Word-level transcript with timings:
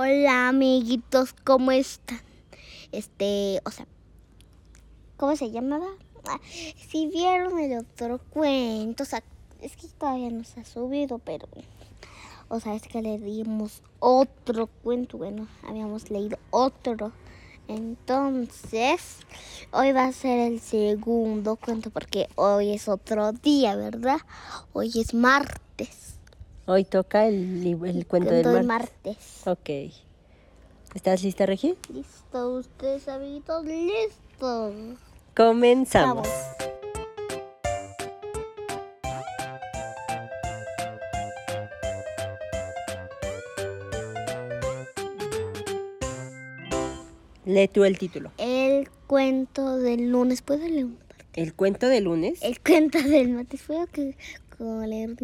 Hola 0.00 0.50
amiguitos, 0.50 1.34
¿cómo 1.42 1.72
están? 1.72 2.20
Este, 2.92 3.60
o 3.64 3.72
sea, 3.72 3.84
¿cómo 5.16 5.34
se 5.34 5.50
llamaba? 5.50 5.88
Ah, 6.24 6.38
si 6.88 7.08
vieron 7.08 7.58
el 7.58 7.78
otro 7.78 8.20
cuento, 8.30 9.02
o 9.02 9.06
sea, 9.06 9.24
es 9.60 9.76
que 9.76 9.88
todavía 9.88 10.30
no 10.30 10.44
se 10.44 10.60
ha 10.60 10.64
subido, 10.64 11.18
pero, 11.18 11.48
o 12.48 12.60
sea, 12.60 12.76
es 12.76 12.82
que 12.82 13.02
le 13.02 13.18
dimos 13.18 13.82
otro 13.98 14.68
cuento, 14.68 15.18
bueno, 15.18 15.48
habíamos 15.66 16.12
leído 16.12 16.38
otro. 16.50 17.10
Entonces, 17.66 19.16
hoy 19.72 19.90
va 19.90 20.04
a 20.04 20.12
ser 20.12 20.52
el 20.52 20.60
segundo 20.60 21.56
cuento 21.56 21.90
porque 21.90 22.28
hoy 22.36 22.72
es 22.72 22.88
otro 22.88 23.32
día, 23.32 23.74
¿verdad? 23.74 24.20
Hoy 24.72 24.92
es 24.94 25.12
martes. 25.12 26.17
Hoy 26.70 26.84
toca 26.84 27.26
el, 27.26 27.64
li- 27.64 27.70
el 27.72 27.78
cuento, 27.78 28.08
Cuento 28.08 28.30
del 28.34 28.42
de 28.44 28.62
martes. 28.62 28.92
martes. 29.04 29.46
Ok. 29.46 29.70
¿Estás 30.94 31.22
lista, 31.22 31.46
Regi? 31.46 31.76
¿Listo 31.90 32.50
ustedes, 32.58 33.08
amiguitos? 33.08 33.64
¿Listos? 33.64 34.74
Comenzamos. 35.34 36.28
Vamos. 36.28 36.28
Lee 47.44 47.68
tú 47.68 47.84
el 47.84 47.98
título. 47.98 48.30
El 48.38 48.90
cuento 49.06 49.76
del 49.78 50.10
lunes. 50.10 50.42
¿Puedo 50.42 50.66
leer 50.68 50.84
una 50.84 50.96
parte? 51.06 51.24
El 51.34 51.54
cuento 51.54 51.88
de 51.88 52.00
lunes. 52.00 52.40
El 52.42 52.60
cuento 52.60 53.00
del 53.02 53.30
martes. 53.30 53.62
¿Puedo 53.66 53.86
que, 53.86 54.16
como 54.56 54.84
leer 54.84 55.08
una 55.10 55.16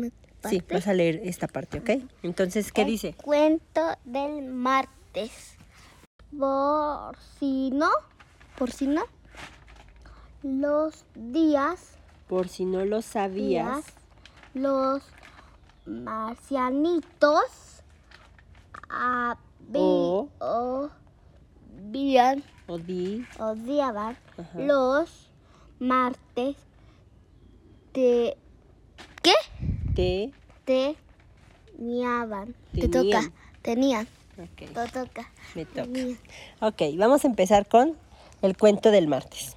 parte? 0.45 0.59
Sí, 0.69 0.75
vas 0.75 0.87
a 0.87 0.93
leer 0.95 1.21
esta 1.25 1.47
parte, 1.49 1.79
¿ok? 1.79 1.91
Entonces, 2.23 2.71
¿qué 2.73 2.83
El 2.83 2.89
dice? 2.89 3.15
Cuento 3.15 3.81
del 4.05 4.45
martes. 4.45 5.57
Por 6.39 7.17
si 7.39 7.71
no, 7.71 7.91
por 8.57 8.71
si 8.71 8.87
no, 8.87 9.03
los 10.43 11.05
días, 11.15 11.97
Por 12.27 12.49
si 12.49 12.65
no 12.65 12.85
lo 12.85 13.03
sabías, 13.03 13.85
días, 13.85 13.95
los 14.55 15.03
marcianitos 15.87 17.83
habi- 18.89 20.29
O- 20.41 20.91
di, 22.79 23.27
odiaban 23.39 24.17
Ajá. 24.37 24.59
los 24.59 25.31
martes 25.79 26.57
de. 27.93 28.37
Te. 29.95 30.31
Te 30.65 30.97
Tenían. 31.77 33.21
toca. 33.21 33.33
Tenían. 33.63 34.09
ok, 34.39 34.57
Te 34.57 34.67
toca. 34.69 35.31
me 35.55 35.65
toca. 35.65 35.83
Tenían. 35.83 36.19
Ok, 36.61 36.83
vamos 36.97 37.25
a 37.25 37.29
empezar 37.29 37.67
con 37.69 37.95
el 38.43 38.57
cuento 38.57 38.91
del 38.91 39.09
martes. 39.09 39.57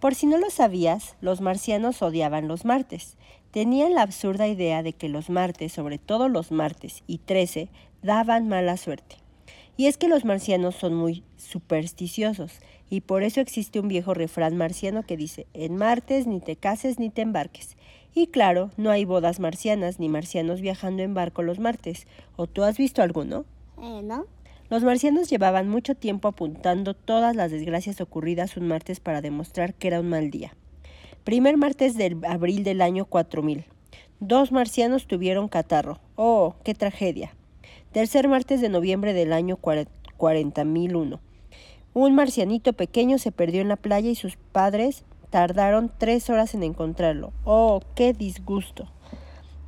Por 0.00 0.14
si 0.14 0.26
no 0.26 0.38
lo 0.38 0.50
sabías, 0.50 1.16
los 1.20 1.40
marcianos 1.40 2.02
odiaban 2.02 2.48
los 2.48 2.64
martes. 2.64 3.16
Tenían 3.50 3.94
la 3.94 4.02
absurda 4.02 4.46
idea 4.46 4.82
de 4.82 4.92
que 4.92 5.08
los 5.08 5.30
martes, 5.30 5.72
sobre 5.72 5.98
todo 5.98 6.28
los 6.28 6.52
martes 6.52 7.02
y 7.06 7.18
13, 7.18 7.68
daban 8.02 8.48
mala 8.48 8.76
suerte. 8.76 9.16
Y 9.76 9.86
es 9.86 9.96
que 9.96 10.08
los 10.08 10.24
marcianos 10.24 10.74
son 10.74 10.94
muy 10.94 11.24
supersticiosos, 11.36 12.60
y 12.90 13.00
por 13.02 13.22
eso 13.22 13.40
existe 13.40 13.80
un 13.80 13.88
viejo 13.88 14.14
refrán 14.14 14.56
marciano 14.56 15.04
que 15.04 15.16
dice, 15.16 15.46
en 15.54 15.76
martes 15.76 16.26
ni 16.26 16.40
te 16.40 16.56
cases 16.56 16.98
ni 16.98 17.10
te 17.10 17.22
embarques. 17.22 17.76
Y 18.14 18.28
claro, 18.28 18.70
no 18.76 18.90
hay 18.90 19.04
bodas 19.04 19.38
marcianas 19.40 20.00
ni 20.00 20.08
marcianos 20.08 20.60
viajando 20.60 21.02
en 21.02 21.14
barco 21.14 21.42
los 21.42 21.58
martes. 21.58 22.06
¿O 22.36 22.46
tú 22.46 22.64
has 22.64 22.76
visto 22.76 23.02
alguno? 23.02 23.44
Eh, 23.80 24.00
¿No? 24.02 24.26
Los 24.70 24.82
marcianos 24.82 25.30
llevaban 25.30 25.68
mucho 25.68 25.94
tiempo 25.94 26.28
apuntando 26.28 26.94
todas 26.94 27.34
las 27.36 27.50
desgracias 27.50 28.00
ocurridas 28.00 28.56
un 28.56 28.68
martes 28.68 29.00
para 29.00 29.20
demostrar 29.22 29.74
que 29.74 29.88
era 29.88 30.00
un 30.00 30.08
mal 30.08 30.30
día. 30.30 30.54
Primer 31.24 31.56
martes 31.56 31.96
de 31.96 32.16
abril 32.28 32.64
del 32.64 32.80
año 32.82 33.04
4000. 33.06 33.64
Dos 34.20 34.52
marcianos 34.52 35.06
tuvieron 35.06 35.48
catarro. 35.48 36.00
¡Oh, 36.16 36.56
qué 36.64 36.74
tragedia! 36.74 37.34
Tercer 37.92 38.28
martes 38.28 38.60
de 38.60 38.68
noviembre 38.68 39.12
del 39.14 39.32
año 39.32 39.56
cuare- 39.56 39.88
40001. 40.18 41.20
Un 41.94 42.14
marcianito 42.14 42.72
pequeño 42.74 43.18
se 43.18 43.32
perdió 43.32 43.62
en 43.62 43.68
la 43.68 43.76
playa 43.76 44.10
y 44.10 44.14
sus 44.16 44.36
padres 44.36 45.04
tardaron 45.30 45.90
tres 45.96 46.30
horas 46.30 46.54
en 46.54 46.62
encontrarlo. 46.62 47.32
¡Oh, 47.44 47.80
qué 47.94 48.12
disgusto! 48.12 48.88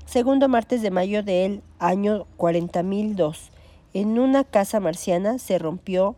Segundo 0.06 0.48
martes 0.48 0.82
de 0.82 0.90
mayo 0.90 1.22
del 1.22 1.62
año 1.78 2.26
40002. 2.36 3.50
En 3.92 4.18
una 4.18 4.44
casa 4.44 4.80
marciana 4.80 5.38
se 5.38 5.58
rompió 5.58 6.16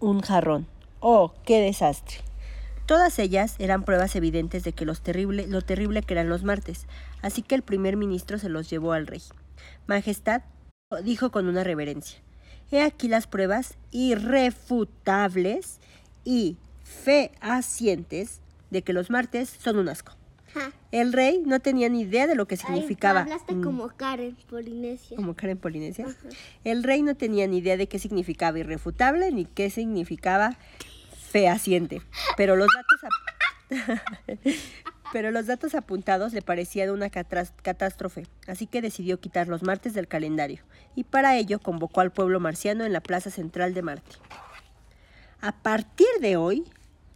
un 0.00 0.20
jarrón. 0.20 0.66
¡Oh, 1.00 1.32
qué 1.44 1.60
desastre! 1.60 2.18
Todas 2.86 3.18
ellas 3.18 3.56
eran 3.58 3.84
pruebas 3.84 4.14
evidentes 4.14 4.62
de 4.62 4.72
que 4.72 4.84
los 4.84 5.02
lo 5.04 5.62
terrible 5.62 6.02
que 6.02 6.14
eran 6.14 6.28
los 6.28 6.44
martes, 6.44 6.86
así 7.20 7.42
que 7.42 7.56
el 7.56 7.62
primer 7.62 7.96
ministro 7.96 8.38
se 8.38 8.48
los 8.48 8.70
llevó 8.70 8.92
al 8.92 9.08
rey. 9.08 9.22
Majestad, 9.88 10.42
dijo 11.02 11.32
con 11.32 11.48
una 11.48 11.64
reverencia, 11.64 12.20
he 12.70 12.82
aquí 12.82 13.08
las 13.08 13.26
pruebas 13.26 13.76
irrefutables 13.90 15.80
y 16.24 16.56
fehacientes 16.86 18.40
de 18.70 18.82
que 18.82 18.92
los 18.92 19.10
martes 19.10 19.48
son 19.48 19.78
un 19.78 19.88
asco. 19.88 20.12
El 20.90 21.12
rey 21.12 21.42
no 21.44 21.60
tenía 21.60 21.90
ni 21.90 22.00
idea 22.00 22.26
de 22.26 22.34
lo 22.34 22.46
que 22.46 22.56
significaba. 22.56 23.20
Ay, 23.20 23.24
hablaste 23.32 23.54
mm, 23.54 23.62
como 23.62 23.88
Karen 23.88 24.36
Polinesia. 24.48 25.14
como 25.16 25.34
Karen 25.36 25.58
Polinesia. 25.58 26.06
El 26.64 26.82
rey 26.82 27.02
no 27.02 27.14
tenía 27.14 27.46
ni 27.46 27.58
idea 27.58 27.76
de 27.76 27.88
qué 27.88 27.98
significaba 27.98 28.58
irrefutable 28.58 29.30
ni 29.32 29.44
qué 29.44 29.68
significaba 29.68 30.56
fehaciente. 31.30 32.00
Pero 32.38 32.56
los 32.56 32.68
datos, 32.74 33.04
ap- 33.04 34.40
pero 35.12 35.30
los 35.30 35.46
datos 35.46 35.74
apuntados 35.74 36.32
le 36.32 36.40
parecían 36.40 36.88
una 36.88 37.10
catástrofe, 37.10 38.26
así 38.46 38.66
que 38.66 38.80
decidió 38.80 39.20
quitar 39.20 39.48
los 39.48 39.62
martes 39.62 39.92
del 39.92 40.08
calendario 40.08 40.62
y 40.94 41.04
para 41.04 41.36
ello 41.36 41.58
convocó 41.58 42.00
al 42.00 42.12
pueblo 42.12 42.40
marciano 42.40 42.86
en 42.86 42.94
la 42.94 43.00
plaza 43.02 43.28
central 43.30 43.74
de 43.74 43.82
Marte. 43.82 44.16
A 45.42 45.52
partir 45.52 46.06
de 46.22 46.36
hoy, 46.38 46.64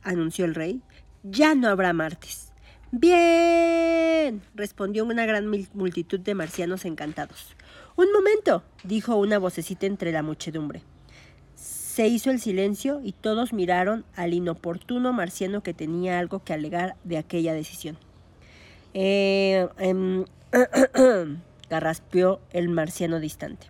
anunció 0.03 0.45
el 0.45 0.55
rey, 0.55 0.83
ya 1.23 1.55
no 1.55 1.69
habrá 1.69 1.93
martes. 1.93 2.53
Bien, 2.93 4.43
respondió 4.55 5.05
una 5.05 5.27
gran 5.27 5.47
multitud 5.75 6.19
de 6.19 6.35
marcianos 6.35 6.85
encantados. 6.85 7.55
Un 7.97 8.13
momento, 8.13 8.65
dijo 8.83 9.17
una 9.17 9.39
vocecita 9.39 9.87
entre 9.87 10.11
la 10.11 10.23
muchedumbre. 10.23 10.83
Se 11.55 12.09
hizo 12.09 12.31
el 12.31 12.41
silencio 12.41 13.01
y 13.05 13.13
todos 13.13 13.53
miraron 13.53 14.05
al 14.17 14.33
inoportuno 14.33 15.13
marciano 15.13 15.63
que 15.63 15.75
tenía 15.75 16.19
algo 16.19 16.43
que 16.43 16.55
alegar 16.55 16.97
de 17.05 17.19
aquella 17.19 17.53
decisión. 17.53 17.99
Eh, 18.95 19.69
em, 19.79 20.25
carraspeó 21.69 22.41
el 22.53 22.71
marciano 22.71 23.21
distante. 23.21 23.67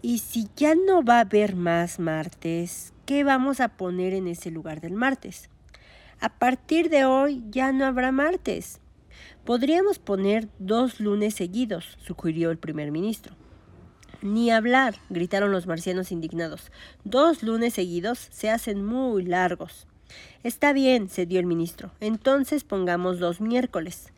Y 0.00 0.18
si 0.18 0.48
ya 0.56 0.74
no 0.74 1.04
va 1.04 1.18
a 1.18 1.20
haber 1.20 1.54
más 1.54 1.98
martes, 1.98 2.93
¿qué 3.06 3.24
vamos 3.24 3.60
a 3.60 3.68
poner 3.68 4.14
en 4.14 4.26
ese 4.28 4.50
lugar 4.50 4.80
del 4.80 4.94
martes? 4.94 5.48
A 6.20 6.28
partir 6.28 6.88
de 6.88 7.04
hoy 7.04 7.42
ya 7.50 7.72
no 7.72 7.84
habrá 7.84 8.12
martes. 8.12 8.80
Podríamos 9.44 9.98
poner 9.98 10.48
dos 10.58 11.00
lunes 11.00 11.34
seguidos, 11.34 11.98
sugirió 12.02 12.50
el 12.50 12.58
primer 12.58 12.90
ministro. 12.90 13.34
Ni 14.22 14.50
hablar, 14.50 14.94
gritaron 15.10 15.52
los 15.52 15.66
marcianos 15.66 16.10
indignados. 16.10 16.72
Dos 17.04 17.42
lunes 17.42 17.74
seguidos 17.74 18.18
se 18.30 18.48
hacen 18.48 18.84
muy 18.84 19.24
largos. 19.24 19.86
Está 20.42 20.72
bien, 20.72 21.08
cedió 21.08 21.40
el 21.40 21.46
ministro. 21.46 21.90
Entonces 22.00 22.64
pongamos 22.64 23.18
dos 23.18 23.40
miércoles. 23.40 24.12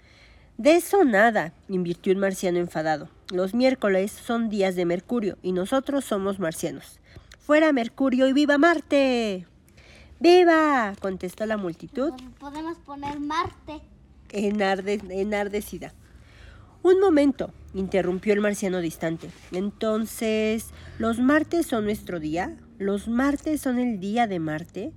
De 0.58 0.76
eso 0.76 1.04
nada, 1.04 1.52
invirtió 1.68 2.12
un 2.12 2.20
marciano 2.20 2.58
enfadado. 2.58 3.08
Los 3.32 3.52
miércoles 3.52 4.12
son 4.12 4.48
días 4.48 4.76
de 4.76 4.84
Mercurio 4.84 5.38
y 5.42 5.52
nosotros 5.52 6.04
somos 6.04 6.38
marcianos. 6.38 7.00
Fuera 7.46 7.72
Mercurio 7.72 8.26
y 8.26 8.32
viva 8.32 8.58
Marte. 8.58 9.46
¡Viva! 10.18 10.94
contestó 11.00 11.46
la 11.46 11.56
multitud 11.56 12.10
Podemos 12.40 12.76
poner 12.78 13.20
Marte. 13.20 13.80
enarde- 14.30 15.00
enardecida. 15.10 15.92
Un 16.82 16.98
momento, 16.98 17.52
interrumpió 17.72 18.32
el 18.32 18.40
marciano 18.40 18.80
distante. 18.80 19.30
Entonces, 19.52 20.70
¿los 20.98 21.20
martes 21.20 21.66
son 21.66 21.84
nuestro 21.84 22.18
día? 22.18 22.56
¿Los 22.78 23.06
martes 23.06 23.60
son 23.60 23.78
el 23.78 24.00
día 24.00 24.26
de 24.26 24.40
Marte? 24.40 24.92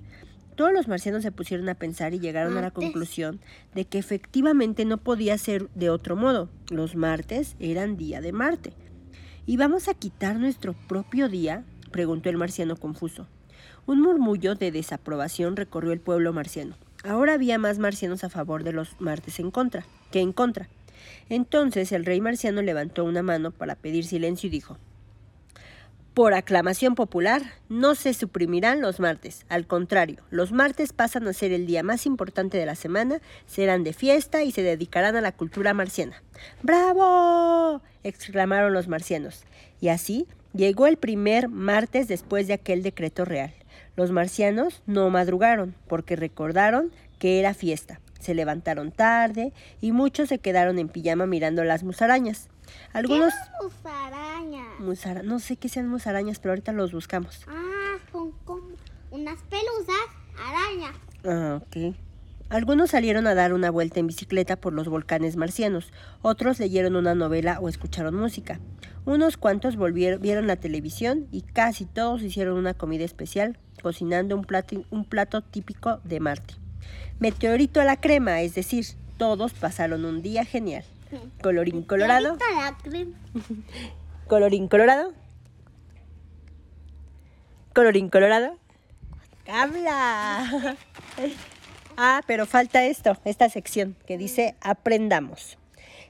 Todos 0.55 0.73
los 0.73 0.87
marcianos 0.87 1.21
se 1.21 1.31
pusieron 1.31 1.69
a 1.69 1.75
pensar 1.75 2.15
y 2.15 2.19
llegaron 2.19 2.57
a 2.57 2.61
la 2.61 2.71
conclusión 2.71 3.39
de 3.75 3.85
que 3.85 3.99
efectivamente 3.99 4.85
no 4.85 4.97
podía 4.97 5.37
ser 5.37 5.69
de 5.75 5.91
otro 5.91 6.15
modo. 6.15 6.49
Los 6.71 6.95
martes 6.95 7.55
eran 7.59 7.95
día 7.95 8.21
de 8.21 8.31
Marte. 8.33 8.73
¿Y 9.45 9.57
vamos 9.57 9.87
a 9.87 9.93
quitar 9.93 10.37
nuestro 10.39 10.73
propio 10.73 11.29
día? 11.29 11.63
Preguntó 11.89 12.29
el 12.29 12.37
marciano 12.37 12.75
confuso. 12.75 13.27
Un 13.85 14.01
murmullo 14.01 14.55
de 14.55 14.71
desaprobación 14.71 15.55
recorrió 15.55 15.91
el 15.91 15.99
pueblo 15.99 16.31
marciano. 16.33 16.75
Ahora 17.03 17.33
había 17.33 17.57
más 17.57 17.79
marcianos 17.79 18.23
a 18.23 18.29
favor 18.29 18.63
de 18.63 18.73
los 18.73 18.99
martes 18.99 19.39
en 19.39 19.51
contra 19.51 19.85
que 20.11 20.19
en 20.19 20.33
contra. 20.33 20.67
Entonces 21.29 21.91
el 21.91 22.05
rey 22.05 22.21
marciano 22.21 22.61
levantó 22.61 23.05
una 23.05 23.23
mano 23.23 23.51
para 23.51 23.75
pedir 23.75 24.05
silencio 24.05 24.47
y 24.47 24.51
dijo, 24.51 24.77
Por 26.19 26.33
aclamación 26.33 26.95
popular, 26.95 27.43
no 27.69 27.95
se 27.95 28.13
suprimirán 28.13 28.81
los 28.81 28.99
martes. 28.99 29.45
Al 29.47 29.65
contrario, 29.65 30.17
los 30.31 30.51
martes 30.51 30.91
pasan 30.91 31.25
a 31.29 31.31
ser 31.31 31.53
el 31.53 31.65
día 31.65 31.81
más 31.81 32.05
importante 32.05 32.57
de 32.57 32.65
la 32.65 32.75
semana, 32.75 33.21
serán 33.45 33.85
de 33.85 33.93
fiesta 33.93 34.43
y 34.43 34.51
se 34.51 34.61
dedicarán 34.61 35.15
a 35.15 35.21
la 35.21 35.31
cultura 35.31 35.73
marciana. 35.73 36.21
¡Bravo! 36.61 37.81
exclamaron 38.03 38.73
los 38.73 38.89
marcianos. 38.89 39.45
Y 39.79 39.87
así 39.87 40.27
llegó 40.51 40.87
el 40.87 40.97
primer 40.97 41.47
martes 41.47 42.09
después 42.09 42.47
de 42.47 42.55
aquel 42.55 42.83
decreto 42.83 43.23
real. 43.23 43.53
Los 43.95 44.11
marcianos 44.11 44.83
no 44.87 45.09
madrugaron 45.09 45.73
porque 45.87 46.17
recordaron 46.17 46.91
que 47.17 47.39
era 47.39 47.53
fiesta. 47.53 48.01
Se 48.19 48.33
levantaron 48.33 48.91
tarde 48.91 49.53
y 49.79 49.93
muchos 49.93 50.27
se 50.27 50.39
quedaron 50.39 50.79
en 50.79 50.89
pijama 50.89 51.27
mirando 51.27 51.63
las 51.63 51.83
musarañas. 51.83 52.49
Algunos... 52.93 53.33
¿Qué 53.33 53.65
musarañas? 53.65 54.79
Musara- 54.79 55.23
no 55.23 55.39
sé 55.39 55.57
qué 55.57 55.69
sean 55.69 55.87
musarañas, 55.87 56.39
pero 56.39 56.51
ahorita 56.51 56.71
los 56.71 56.91
buscamos. 56.91 57.41
Ah, 57.47 57.97
son 58.11 58.31
como 58.45 58.69
unas 59.11 59.39
pelusas, 59.43 60.07
arañas. 60.37 60.95
Ah, 61.25 61.61
ok. 61.61 61.95
Algunos 62.49 62.89
salieron 62.89 63.27
a 63.27 63.35
dar 63.35 63.53
una 63.53 63.69
vuelta 63.69 63.99
en 63.99 64.07
bicicleta 64.07 64.55
por 64.55 64.73
los 64.73 64.87
volcanes 64.87 65.35
marcianos, 65.35 65.91
otros 66.23 66.59
leyeron 66.59 66.95
una 66.95 67.13
novela 67.13 67.59
o 67.59 67.69
escucharon 67.69 68.15
música. 68.15 68.59
Unos 69.05 69.37
cuantos 69.37 69.75
volvieron, 69.75 70.19
vieron 70.19 70.47
la 70.47 70.55
televisión 70.55 71.27
y 71.31 71.41
casi 71.43 71.85
todos 71.85 72.23
hicieron 72.23 72.57
una 72.57 72.73
comida 72.73 73.05
especial, 73.05 73.59
cocinando 73.83 74.35
un 74.35 74.45
plato, 74.45 74.83
un 74.89 75.05
plato 75.05 75.41
típico 75.43 75.99
de 76.03 76.19
Marte. 76.19 76.55
Meteorito 77.19 77.81
a 77.81 77.85
la 77.85 77.97
crema, 78.01 78.41
es 78.41 78.55
decir, 78.55 78.85
todos 79.17 79.53
pasaron 79.53 80.05
un 80.05 80.21
día 80.23 80.43
genial. 80.43 80.83
Colorín 81.41 81.83
colorado. 81.83 82.37
Colorín 84.27 84.67
colorado. 84.67 85.13
Colorín 87.73 88.09
colorado. 88.09 88.57
¡Habla! 89.47 90.77
Ah, 92.01 92.21
pero 92.25 92.45
falta 92.45 92.85
esto, 92.85 93.17
esta 93.25 93.49
sección 93.49 93.97
que 94.07 94.17
dice 94.17 94.55
aprendamos. 94.61 95.57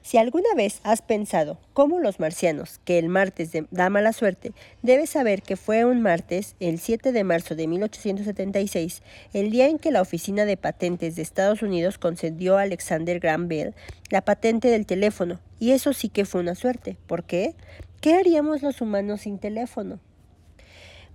Si 0.01 0.17
alguna 0.17 0.53
vez 0.55 0.79
has 0.83 1.01
pensado, 1.01 1.57
como 1.73 1.99
los 1.99 2.19
marcianos, 2.19 2.79
que 2.85 2.97
el 2.97 3.09
martes 3.09 3.51
da 3.69 3.89
mala 3.89 4.13
suerte, 4.13 4.53
debes 4.81 5.11
saber 5.11 5.41
que 5.41 5.57
fue 5.57 5.85
un 5.85 6.01
martes, 6.01 6.55
el 6.59 6.79
7 6.79 7.11
de 7.11 7.23
marzo 7.23 7.55
de 7.55 7.67
1876, 7.67 9.03
el 9.33 9.51
día 9.51 9.67
en 9.67 9.77
que 9.77 9.91
la 9.91 10.01
Oficina 10.01 10.45
de 10.45 10.57
Patentes 10.57 11.15
de 11.15 11.21
Estados 11.21 11.61
Unidos 11.61 11.97
concedió 11.97 12.57
a 12.57 12.63
Alexander 12.63 13.19
Graham 13.19 13.47
Bell 13.47 13.75
la 14.09 14.21
patente 14.21 14.69
del 14.69 14.85
teléfono. 14.85 15.39
Y 15.59 15.71
eso 15.71 15.93
sí 15.93 16.09
que 16.09 16.25
fue 16.25 16.41
una 16.41 16.55
suerte. 16.55 16.97
¿Por 17.05 17.23
qué? 17.23 17.53
¿Qué 18.01 18.15
haríamos 18.15 18.61
los 18.61 18.81
humanos 18.81 19.21
sin 19.21 19.39
teléfono? 19.39 19.99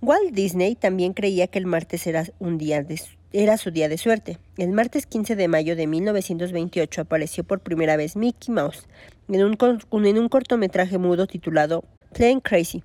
Walt 0.01 0.33
Disney 0.33 0.75
también 0.75 1.13
creía 1.13 1.47
que 1.47 1.57
el 1.57 1.65
martes 1.65 2.05
era, 2.05 2.25
un 2.39 2.57
día 2.57 2.83
de 2.83 2.99
era 3.43 3.57
su 3.57 3.71
día 3.71 3.89
de 3.89 3.97
suerte. 3.97 4.37
El 4.57 4.71
martes 4.71 5.05
15 5.05 5.35
de 5.35 5.47
mayo 5.47 5.75
de 5.75 5.87
1928 5.87 7.01
apareció 7.01 7.43
por 7.43 7.59
primera 7.59 7.97
vez 7.97 8.15
Mickey 8.15 8.53
Mouse 8.53 8.87
en 9.29 9.43
un, 9.43 9.57
en 10.05 10.17
un 10.19 10.29
cortometraje 10.29 10.97
mudo 10.97 11.27
titulado 11.27 11.83
Plain 12.13 12.39
Crazy. 12.39 12.83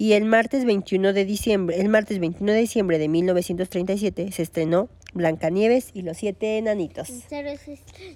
Y 0.00 0.12
el 0.12 0.24
martes 0.26 0.64
21 0.64 1.12
de 1.12 1.24
diciembre, 1.24 1.80
el 1.80 1.88
martes 1.88 2.20
21 2.20 2.52
de 2.52 2.58
diciembre 2.60 2.98
de 2.98 3.08
1937 3.08 4.30
se 4.30 4.42
estrenó 4.42 4.88
Blancanieves 5.12 5.90
y 5.92 6.02
los 6.02 6.16
siete 6.18 6.58
enanitos. 6.58 7.08
Es 7.10 7.24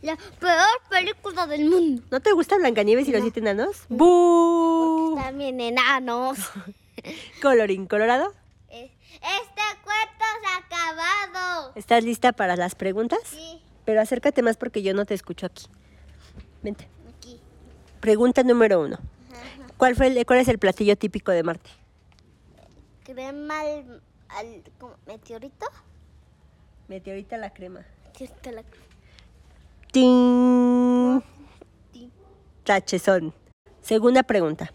la 0.03 0.17
peor 0.39 0.69
película 0.91 1.47
del 1.49 1.69
mundo. 1.69 2.03
¿No 2.13 2.21
te 2.21 2.31
gusta 2.33 2.57
Blancanieves 2.57 3.09
y 3.09 3.13
los 3.13 3.23
siete 3.23 3.41
enanos? 3.41 3.87
¡Bú! 3.89 5.17
También 5.21 5.59
enanos. 5.61 6.39
Colorín 7.43 7.87
colorado. 7.87 8.33
Es- 8.71 8.91
Este 9.15 9.63
cuento 9.83 10.12
acabado. 10.59 11.73
¿Estás 11.75 12.05
lista 12.05 12.33
para 12.33 12.57
las 12.57 12.75
preguntas? 12.75 13.21
Sí, 13.25 13.61
Pero 13.85 14.01
acércate 14.01 14.43
más 14.43 14.57
porque 14.57 14.83
yo 14.83 14.95
no 14.95 15.05
te 15.07 15.15
escucho 15.15 15.47
aquí. 15.47 15.67
Vente. 16.63 16.89
aquí. 17.17 17.41
Pregunta 18.01 18.43
número 18.43 18.81
uno. 18.81 18.99
¿Cuál, 19.77 19.97
fue 19.97 20.07
el- 20.09 20.25
¿Cuál 20.27 20.39
es 20.41 20.49
el 20.49 20.59
platillo 20.59 20.97
típico 20.97 21.33
de 21.33 21.43
Marte? 21.43 21.71
Crema 23.05 23.61
al, 23.61 24.63
meteorito. 25.07 25.67
Meteorita 26.89 27.37
la 27.37 27.53
crema. 27.53 27.81
Está 28.21 28.53
la 28.53 28.63
¡Ting! 29.91 31.21
Sí. 31.93 32.11
Tachezón. 32.65 33.35
Segunda 33.81 34.23
pregunta. 34.23 34.73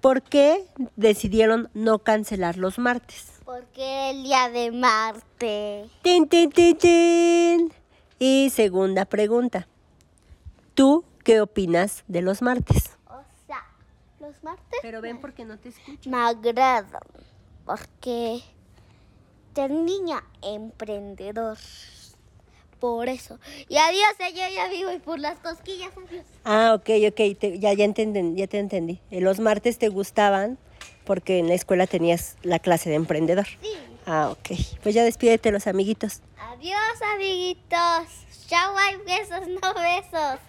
¿Por 0.00 0.22
qué 0.22 0.64
decidieron 0.96 1.68
no 1.74 1.98
cancelar 1.98 2.56
los 2.56 2.78
martes? 2.78 3.31
Porque 3.44 4.10
el 4.10 4.22
día 4.22 4.48
de 4.50 4.70
Marte. 4.70 5.88
¡Tin, 6.02 6.28
tin, 6.28 6.50
tin, 6.50 6.76
tin! 6.76 7.72
Y 8.18 8.50
segunda 8.50 9.04
pregunta. 9.04 9.66
¿Tú 10.74 11.04
qué 11.24 11.40
opinas 11.40 12.04
de 12.06 12.22
los 12.22 12.40
martes? 12.40 12.90
O 13.08 13.20
sea, 13.46 13.64
los 14.20 14.42
martes 14.44 14.78
Pero 14.80 15.00
ven 15.00 15.20
porque 15.20 15.44
no 15.44 15.58
te 15.58 15.70
escucho. 15.70 16.08
me 16.08 16.16
agradan. 16.18 17.00
Porque 17.66 18.40
ser 19.54 19.70
niña 19.70 20.22
emprendedor. 20.42 21.58
Por 22.78 23.08
eso. 23.08 23.38
Y 23.68 23.76
adiós, 23.76 24.10
eh, 24.18 24.32
yo 24.34 24.42
ya 24.54 24.68
vivo 24.68 24.90
y 24.92 24.98
por 24.98 25.18
las 25.20 25.38
cosquillas, 25.38 25.90
adiós. 26.08 26.24
Ah, 26.44 26.74
ok, 26.74 26.90
ok, 27.10 27.38
te- 27.38 27.58
ya, 27.60 27.72
ya, 27.74 27.84
entenden- 27.84 28.34
ya 28.36 28.46
te 28.48 28.58
entendí. 28.58 29.00
Eh, 29.10 29.20
Los 29.20 29.38
martes 29.38 29.78
te 29.78 29.88
gustaban 29.88 30.58
porque 31.04 31.38
en 31.38 31.48
la 31.48 31.54
escuela 31.54 31.86
tenías 31.86 32.36
la 32.42 32.58
clase 32.58 32.90
de 32.90 32.96
emprendedor. 32.96 33.46
Sí. 33.46 33.76
Ah, 34.06 34.30
ok. 34.30 34.50
Pues 34.82 34.94
ya 34.94 35.04
despídete 35.04 35.52
los 35.52 35.66
amiguitos. 35.66 36.20
Adiós, 36.38 37.02
amiguitos. 37.14 38.08
Chao, 38.48 38.76
hay 38.76 38.96
besos, 38.96 39.48
no 39.48 39.74
besos. 39.74 40.40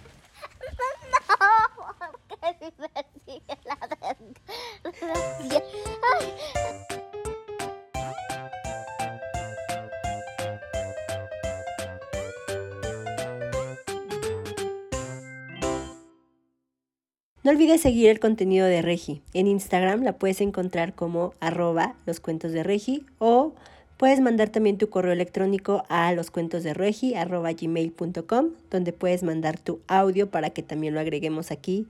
No, 1.30 1.96
porque 2.00 2.56
si 2.60 2.74
me 2.82 2.90
sigue 3.26 3.58
la 3.66 3.78
No 17.44 17.52
olvides 17.52 17.82
seguir 17.82 18.10
el 18.10 18.22
contenido 18.22 18.68
de 18.68 18.82
Regi. 18.82 19.22
En 19.34 19.48
Instagram 19.48 20.02
la 20.04 20.18
puedes 20.18 20.40
encontrar 20.40 20.96
como 20.96 21.34
arroba 21.42 21.96
los 22.06 22.22
cuentos 22.22 22.54
de 22.54 22.64
Regi 22.64 23.06
o 23.20 23.54
puedes 23.98 24.22
mandar 24.22 24.48
también 24.48 24.78
tu 24.78 24.90
correo 24.90 25.12
electrónico 25.12 25.84
a 25.90 26.14
loscuentosderegi 26.14 27.16
arroba 27.16 27.52
gmail.com 27.52 28.52
donde 28.72 28.94
puedes 28.94 29.24
mandar 29.24 29.60
tu 29.60 29.82
audio 29.88 30.32
para 30.32 30.52
que 30.52 30.64
también 30.64 30.94
lo 30.94 31.02
agreguemos 31.02 31.52
aquí 31.52 31.86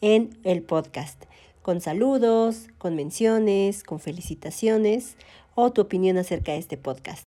en 0.00 0.36
el 0.42 0.62
podcast. 0.62 1.22
Con 1.62 1.80
saludos, 1.80 2.66
con 2.78 2.96
menciones, 2.96 3.84
con 3.84 4.00
felicitaciones 4.00 5.16
o 5.54 5.70
tu 5.70 5.82
opinión 5.82 6.18
acerca 6.18 6.50
de 6.50 6.58
este 6.58 6.76
podcast. 6.76 7.26